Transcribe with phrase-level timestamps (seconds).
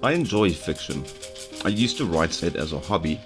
[0.00, 1.04] I enjoy fiction.
[1.64, 3.20] I used to write it as a hobby,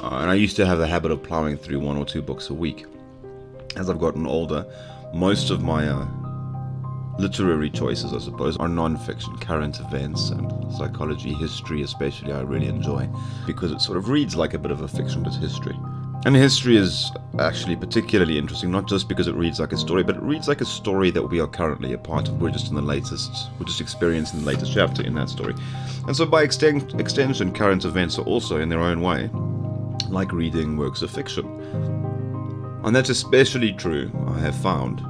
[0.00, 2.48] uh, and I used to have the habit of plowing through one or two books
[2.48, 2.86] a week.
[3.76, 4.64] As I've gotten older,
[5.12, 6.06] most of my uh,
[7.18, 13.06] literary choices, I suppose, are non-fiction, current events and psychology, history especially I really enjoy
[13.46, 15.76] because it sort of reads like a bit of a fictionless history.
[16.26, 20.16] And history is actually particularly interesting, not just because it reads like a story, but
[20.16, 22.42] it reads like a story that we are currently a part of.
[22.42, 25.54] We're just in the latest, we're just experiencing the latest chapter in that story.
[26.06, 29.30] And so by extension, current events are also, in their own way,
[30.10, 31.46] like reading works of fiction.
[32.84, 35.02] And that's especially true, I have found,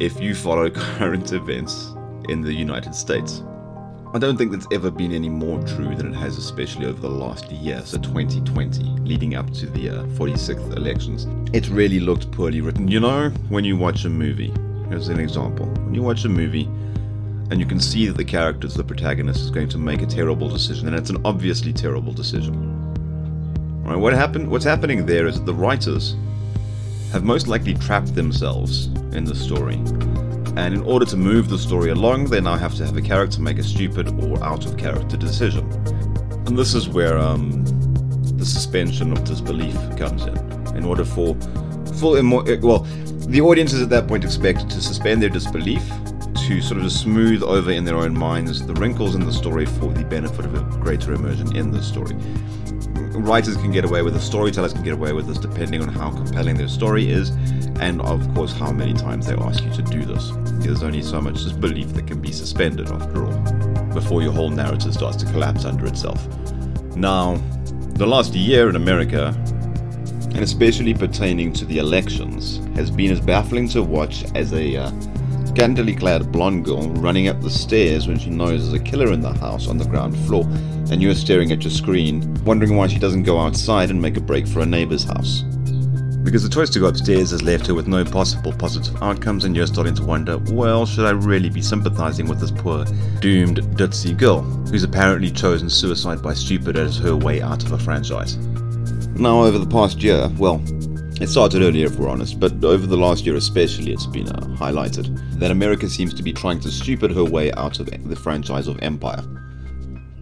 [0.00, 1.92] if you follow current events
[2.28, 3.44] in the United States.
[4.14, 7.08] I don't think that's ever been any more true than it has, especially over the
[7.08, 11.26] last year, so 2020, leading up to the uh, 46th elections.
[11.54, 12.88] It really looked poorly written.
[12.88, 14.52] You know, when you watch a movie,
[14.90, 15.64] here's an example.
[15.64, 16.64] When you watch a movie
[17.50, 20.50] and you can see that the character, the protagonist, is going to make a terrible
[20.50, 22.52] decision, and it's an obviously terrible decision.
[23.82, 24.50] Right, what happened?
[24.50, 26.16] What's happening there is that the writers
[27.12, 29.80] have most likely trapped themselves in the story
[30.56, 33.40] and in order to move the story along, they now have to have a character
[33.40, 35.70] make a stupid or out of character decision.
[36.46, 37.64] And this is where um,
[38.36, 40.36] the suspension of disbelief comes in.
[40.76, 41.34] In order for
[41.98, 42.80] full immo- well,
[43.28, 45.82] the audience is at that point expected to suspend their disbelief
[46.48, 49.92] to sort of smooth over in their own minds the wrinkles in the story for
[49.92, 52.16] the benefit of a greater immersion in the story.
[53.14, 56.10] Writers can get away with this, storytellers can get away with this depending on how
[56.10, 57.30] compelling their story is,
[57.78, 60.32] and of course how many times they ask you to do this.
[60.64, 63.38] There's only so much disbelief that can be suspended after all,
[63.92, 66.26] before your whole narrative starts to collapse under itself.
[66.96, 67.36] Now,
[67.94, 69.34] the last year in America,
[70.34, 74.90] and especially pertaining to the elections, has been as baffling to watch as a uh,
[75.52, 79.20] scantily clad blonde girl running up the stairs when she knows there's a killer in
[79.20, 80.44] the house on the ground floor,
[80.90, 84.20] and you're staring at your screen, wondering why she doesn't go outside and make a
[84.20, 85.44] break for a neighbor's house
[86.24, 89.56] because the choice to go upstairs has left her with no possible positive outcomes, and
[89.56, 92.84] you're starting to wonder, well, should I really be sympathizing with this poor,
[93.20, 97.78] doomed, ditzy girl, who's apparently chosen suicide by stupid as her way out of a
[97.78, 98.36] franchise?
[99.16, 100.58] Now, over the past year, well,
[101.20, 104.40] it started earlier if we're honest, but over the last year especially, it's been uh,
[104.56, 108.66] highlighted that America seems to be trying to stupid her way out of the franchise
[108.66, 109.22] of Empire.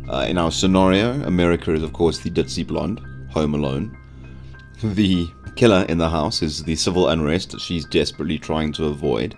[0.09, 3.97] Uh, in our scenario, America is, of course, the ditzy blonde, Home Alone.
[4.83, 9.37] The killer in the house is the civil unrest she's desperately trying to avoid.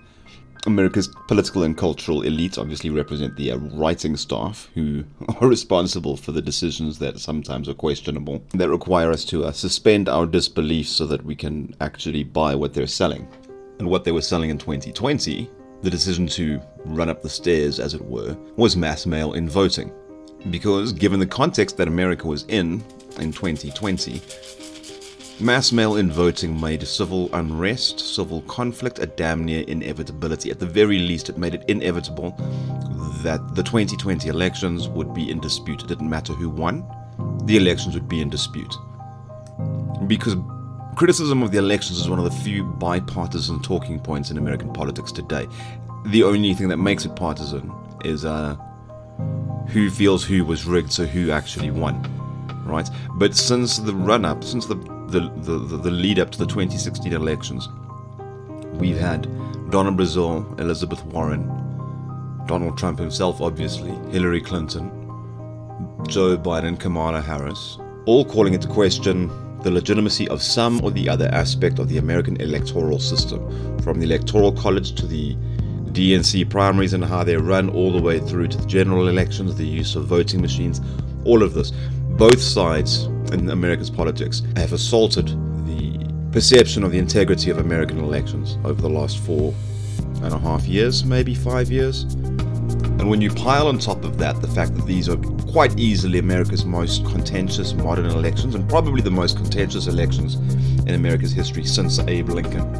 [0.67, 5.05] America's political and cultural elite obviously represent the uh, writing staff who
[5.41, 10.09] are responsible for the decisions that sometimes are questionable, that require us to uh, suspend
[10.09, 13.27] our disbelief so that we can actually buy what they're selling.
[13.81, 15.51] And what they were selling in 2020,
[15.83, 19.93] the decision to run up the stairs, as it were, was mass mail in voting.
[20.51, 22.85] Because given the context that America was in
[23.19, 24.21] in 2020,
[25.43, 30.53] Mass mail in voting made civil unrest, civil conflict a damn near inevitability.
[30.53, 32.31] At the very least, it made it inevitable
[33.25, 35.83] that the 2020 elections would be in dispute.
[35.83, 36.87] It didn't matter who won,
[37.47, 38.73] the elections would be in dispute.
[40.07, 40.37] Because
[40.95, 45.11] criticism of the elections is one of the few bipartisan talking points in American politics
[45.11, 45.49] today.
[46.07, 47.73] The only thing that makes it partisan
[48.05, 48.55] is uh,
[49.71, 52.01] who feels who was rigged, so who actually won,
[52.65, 52.89] right?
[53.17, 57.13] But since the run up, since the the, the, the lead up to the 2016
[57.13, 57.69] elections,
[58.75, 59.23] we've had
[59.71, 61.47] Donna Brazile, Elizabeth Warren,
[62.47, 64.91] Donald Trump himself, obviously, Hillary Clinton,
[66.09, 69.31] Joe Biden, Kamala Harris, all calling into question
[69.63, 73.41] the legitimacy of some or the other aspect of the American electoral system,
[73.81, 75.37] from the Electoral College to the
[75.93, 79.67] DNC primaries and how they're run, all the way through to the general elections, the
[79.67, 80.81] use of voting machines,
[81.25, 81.73] all of this.
[82.17, 85.29] Both sides in America's politics have assaulted
[85.67, 89.53] the perception of the integrity of American elections over the last four
[90.23, 92.05] and a half years, maybe five years.
[92.05, 96.19] And when you pile on top of that the fact that these are quite easily
[96.19, 100.37] America's most contentious modern elections, and probably the most contentious elections
[100.87, 102.71] in America's history since Abe Lincoln,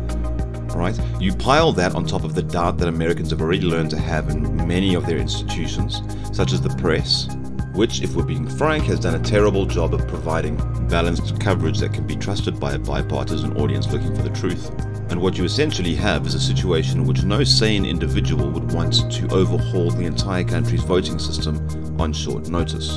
[0.69, 0.99] right?
[1.21, 4.29] You pile that on top of the doubt that Americans have already learned to have
[4.29, 6.03] in many of their institutions,
[6.33, 7.29] such as the press,
[7.75, 10.57] which, if we're being frank, has done a terrible job of providing
[10.89, 14.71] balanced coverage that can be trusted by a bipartisan audience looking for the truth.
[15.11, 19.11] And what you essentially have is a situation in which no sane individual would want
[19.13, 21.57] to overhaul the entire country's voting system
[22.01, 22.97] on short notice.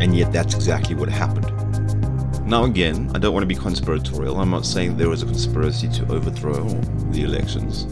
[0.00, 1.52] And yet, that's exactly what happened.
[2.46, 4.38] Now, again, I don't want to be conspiratorial.
[4.40, 6.68] I'm not saying there was a conspiracy to overthrow
[7.10, 7.86] the elections.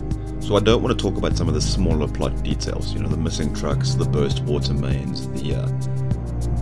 [0.47, 3.09] So I don't want to talk about some of the smaller plot details, you know,
[3.09, 5.94] the missing trucks, the burst water mains, the uh,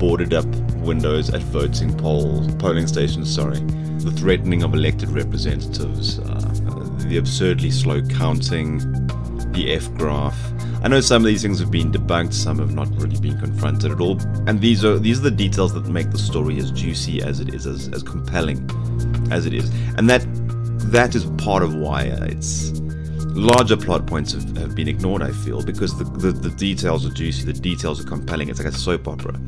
[0.03, 0.47] boarded up
[0.79, 3.61] windows at voting polls, polling stations, sorry,
[4.01, 6.41] the threatening of elected representatives, uh,
[7.07, 8.79] the absurdly slow counting,
[9.53, 10.37] the F graph.
[10.83, 13.93] I know some of these things have been debunked, some have not really been confronted
[13.93, 17.23] at all, and these are these are the details that make the story as juicy
[17.23, 18.69] as it is, as, as compelling
[19.31, 20.27] as it is, and that
[20.91, 22.73] that is part of why it's
[23.35, 25.23] larger plot points have, have, been ignored.
[25.23, 28.49] I feel because the, the the details are juicy, the details are compelling.
[28.49, 29.39] It's like a soap opera,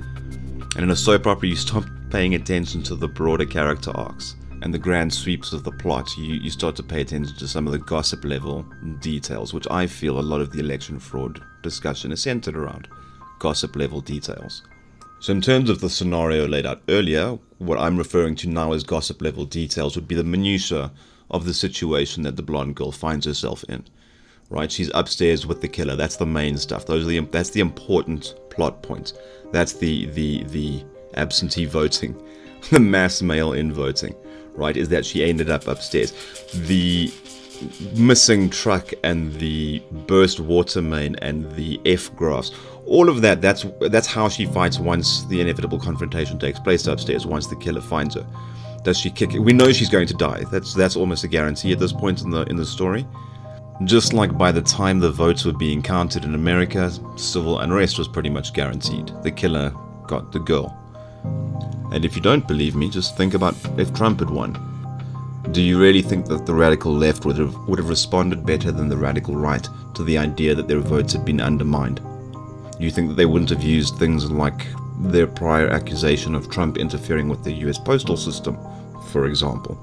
[0.75, 4.73] and in a soap opera, you stop paying attention to the broader character arcs and
[4.73, 7.73] the grand sweeps of the plot, you, you start to pay attention to some of
[7.73, 8.65] the gossip level
[8.99, 12.89] details, which I feel a lot of the election fraud discussion is centered around
[13.39, 14.63] gossip level details.
[15.21, 18.85] So, in terms of the scenario laid out earlier, what I'm referring to now as
[18.85, 20.91] gossip level details would be the minutiae
[21.31, 23.85] of the situation that the blonde girl finds herself in.
[24.51, 24.71] Right?
[24.71, 25.97] She's upstairs with the killer.
[25.97, 26.87] That's the main stuff.
[26.87, 29.15] Those are the that's the important plot points.
[29.53, 32.21] That's the the the absentee voting,
[32.71, 34.15] the mass mail in voting
[34.55, 36.13] right, is that she ended up upstairs.
[36.53, 37.13] The
[37.95, 42.53] missing truck and the burst water main and the F graphs,
[42.87, 47.27] all of that, that's that's how she fights once the inevitable confrontation takes place upstairs,
[47.27, 48.27] once the killer finds her.
[48.83, 49.39] Does she kick it?
[49.39, 50.45] We know she's going to die.
[50.51, 53.07] That's that's almost a guarantee at this point in the in the story.
[53.83, 58.07] Just like by the time the votes were being counted in America, civil unrest was
[58.07, 59.11] pretty much guaranteed.
[59.25, 59.75] The killer
[60.07, 60.79] got the girl.
[61.91, 64.57] And if you don't believe me, just think about if Trump had won.
[65.51, 68.89] Do you really think that the radical left would have, would have responded better than
[68.89, 72.01] the radical right to the idea that their votes had been undermined?
[72.79, 74.67] You think that they wouldn't have used things like
[75.01, 78.57] their prior accusation of Trump interfering with the US postal system,
[79.11, 79.77] for example,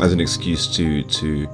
[0.00, 1.48] as an excuse to, to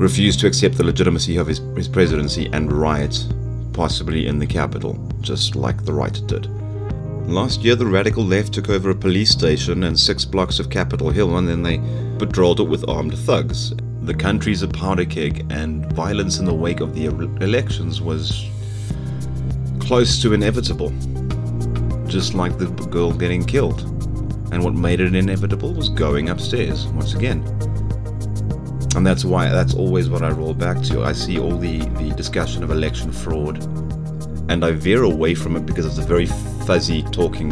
[0.00, 3.22] refuse to accept the legitimacy of his, his presidency and riot,
[3.74, 6.46] possibly in the Capitol, just like the right did?
[7.28, 11.10] Last year, the radical left took over a police station and six blocks of Capitol
[11.10, 11.78] Hill, and then they
[12.18, 13.74] patrolled it with armed thugs.
[14.00, 17.04] The country's a powder keg, and violence in the wake of the
[17.44, 18.48] elections was
[19.80, 20.94] close to inevitable.
[22.06, 23.82] Just like the girl getting killed.
[24.50, 27.44] And what made it inevitable was going upstairs, once again.
[28.96, 31.04] And that's why, that's always what I roll back to.
[31.04, 33.62] I see all the, the discussion of election fraud
[34.50, 36.26] and I veer away from it because it's a very
[36.66, 37.50] fuzzy talking.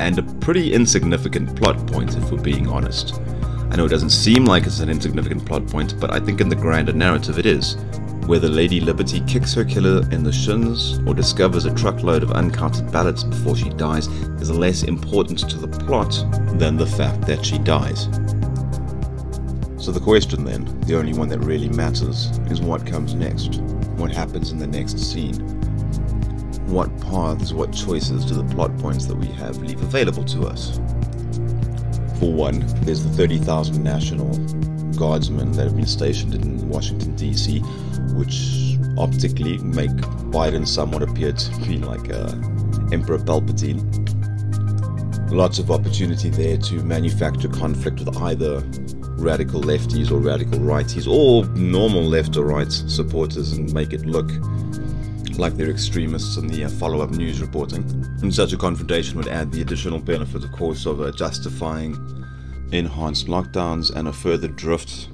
[0.00, 3.20] And a pretty insignificant plot point, if we're being honest.
[3.70, 6.48] I know it doesn't seem like it's an insignificant plot point, but I think in
[6.48, 7.76] the grander narrative it is.
[8.26, 12.90] Whether Lady Liberty kicks her killer in the shins or discovers a truckload of uncounted
[12.90, 14.08] ballots before she dies
[14.40, 16.10] is less important to the plot
[16.58, 18.08] than the fact that she dies.
[19.82, 23.56] So the question then, the only one that really matters, is what comes next
[23.96, 25.34] what happens in the next scene.
[26.68, 30.76] What paths, what choices do the plot points that we have leave available to us?
[32.20, 34.28] For one, there's the 30,000 National
[34.96, 37.58] Guardsmen that have been stationed in Washington, D.C.,
[38.14, 39.90] which optically make
[40.30, 42.28] Biden somewhat appear to be like a
[42.92, 43.82] Emperor Palpatine.
[45.32, 48.62] Lots of opportunity there to manufacture conflict with either
[49.22, 54.28] radical lefties or radical righties or normal left or right supporters and make it look
[55.38, 57.82] like they're extremists in the uh, follow up news reporting.
[58.20, 61.96] And such a confrontation would add the additional benefit, of course, of uh, justifying
[62.72, 65.08] enhanced lockdowns and a further drift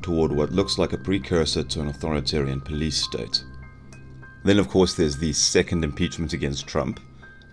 [0.00, 3.44] toward what looks like a precursor to an authoritarian police state.
[4.44, 7.00] Then, of course, there's the second impeachment against Trump,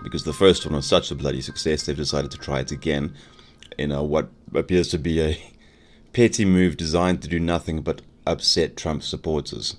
[0.03, 3.13] because the first one was such a bloody success, they've decided to try it again
[3.77, 5.37] in a, what appears to be a
[6.19, 9.77] petty move designed to do nothing but upset Trump supporters,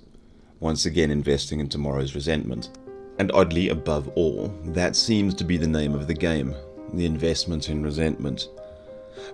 [0.58, 2.70] once again investing in tomorrow's resentment.
[3.18, 6.54] And oddly, above all, that seems to be the name of the game
[6.94, 8.48] the investment in resentment.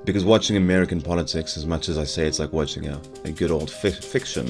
[0.05, 3.53] Because watching American politics, as much as I say it's like watching a, a good
[3.53, 4.49] old fi- fiction,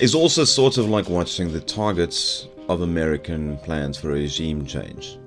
[0.00, 5.20] is also sort of like watching the targets of American plans for regime change.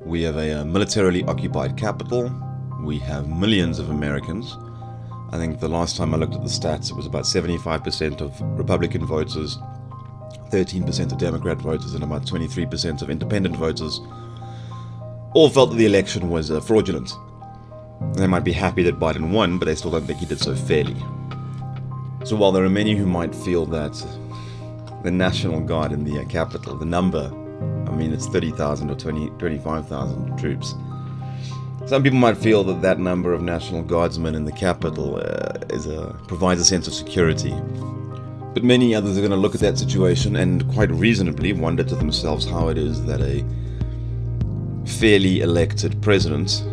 [0.00, 2.32] We have a, a militarily occupied capital,
[2.80, 4.56] we have millions of Americans
[5.34, 8.40] I think the last time I looked at the stats, it was about 75% of
[8.56, 9.58] Republican voters,
[10.50, 14.00] 13% of Democrat voters, and about 23% of independent voters
[15.32, 17.12] all felt that the election was uh, fraudulent.
[18.12, 20.54] They might be happy that Biden won, but they still don't think he did so
[20.54, 20.94] fairly.
[22.24, 23.92] So while there are many who might feel that
[25.02, 27.26] the National Guard in the uh, capital, the number,
[27.88, 30.76] I mean, it's 30,000 or 20, 25,000 troops,
[31.86, 35.86] some people might feel that that number of National Guardsmen in the capital uh, is
[35.86, 37.54] a, provides a sense of security.
[38.54, 41.94] But many others are going to look at that situation and quite reasonably wonder to
[41.94, 43.44] themselves how it is that a
[44.88, 46.64] fairly elected president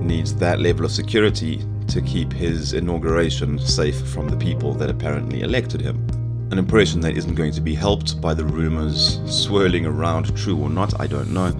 [0.00, 5.42] needs that level of security to keep his inauguration safe from the people that apparently
[5.42, 6.06] elected him.
[6.50, 10.68] An impression that isn't going to be helped by the rumors swirling around, true or
[10.68, 11.52] not, I don't know,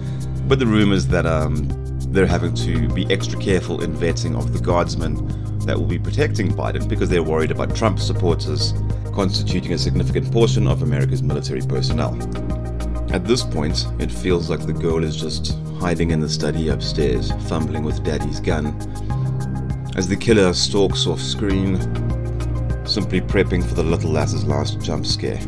[0.47, 1.67] but the rumors that um,
[2.13, 5.15] they're having to be extra careful in vetting of the guardsmen
[5.65, 8.73] that will be protecting Biden because they're worried about Trump supporters
[9.13, 12.13] constituting a significant portion of America's military personnel.
[13.11, 17.31] At this point, it feels like the girl is just hiding in the study upstairs,
[17.47, 18.67] fumbling with daddy's gun,
[19.95, 21.77] as the killer stalks off screen,
[22.85, 25.41] simply prepping for the little lass's last jump scare.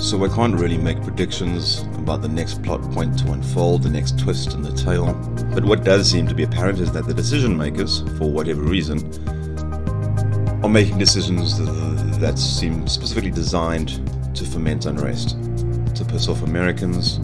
[0.00, 4.18] So I can't really make predictions about the next plot point to unfold, the next
[4.18, 5.12] twist in the tale,
[5.54, 8.98] but what does seem to be apparent is that the decision makers, for whatever reason,
[10.64, 11.58] are making decisions
[12.18, 14.00] that seem specifically designed
[14.34, 15.36] to foment unrest,
[15.94, 17.18] to piss off Americans,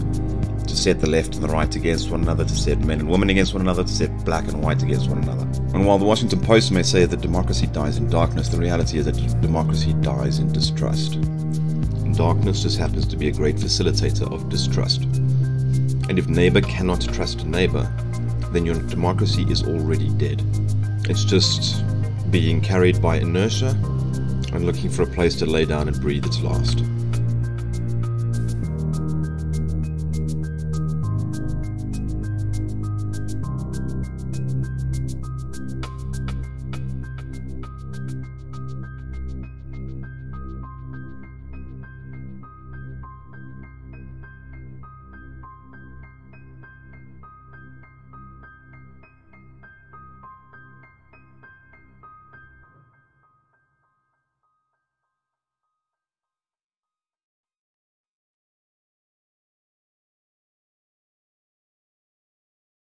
[0.64, 3.30] to set the left and the right against one another, to set men and women
[3.30, 5.44] against one another, to set black and white against one another.
[5.74, 9.06] And while the Washington Post may say that democracy dies in darkness, the reality is
[9.06, 11.18] that democracy dies in distrust.
[12.16, 15.02] Darkness just happens to be a great facilitator of distrust.
[16.08, 17.92] And if neighbor cannot trust neighbor,
[18.52, 20.42] then your democracy is already dead.
[21.10, 21.84] It's just
[22.30, 23.76] being carried by inertia
[24.54, 26.82] and looking for a place to lay down and breathe its last.